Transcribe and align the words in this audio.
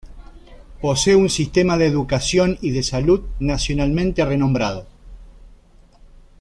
Posee 0.81 1.15
un 1.15 1.29
sistema 1.29 1.77
de 1.77 1.85
educación 1.85 2.57
y 2.59 2.71
de 2.71 2.81
salud 2.81 3.21
nacionalmente 3.39 4.25
renombrado. 4.25 4.87